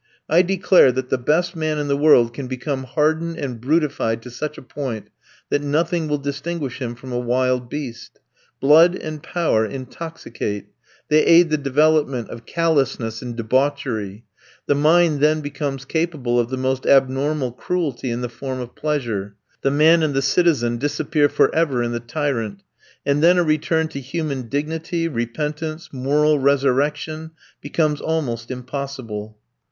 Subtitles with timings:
[0.27, 4.31] I declare that the best man in the world can become hardened and brutified to
[4.31, 5.11] such a point,
[5.51, 8.19] that nothing will distinguish him from a wild beast.
[8.59, 10.69] Blood and power intoxicate;
[11.09, 14.25] they aid the development of callousness and debauchery;
[14.65, 19.35] the mind then becomes capable of the most abnormal cruelty in the form of pleasure;
[19.61, 22.63] the man and the citizen disappear for ever in the tyrant;
[23.05, 27.29] and then a return to human dignity, repentance, moral resurrection,
[27.61, 29.37] becomes almost impossible.